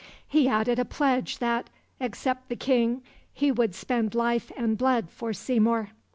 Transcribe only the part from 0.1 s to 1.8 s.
He added a pledge that,